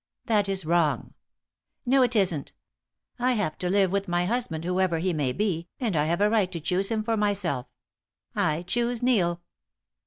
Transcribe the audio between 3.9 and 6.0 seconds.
with my husband, whoever he may be, and